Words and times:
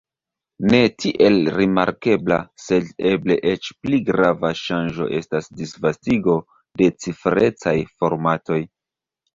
Ne 0.69 0.77
tiel 1.03 1.35
rimarkebla, 1.57 2.39
sed 2.69 2.89
eble 3.11 3.37
eĉ 3.51 3.69
pli 3.85 4.01
grava 4.09 4.53
ŝanĝo 4.63 5.11
estas 5.21 5.55
disvastigo 5.61 6.43
de 6.83 6.93
ciferecaj 7.07 7.77
formatoj. 7.97 8.63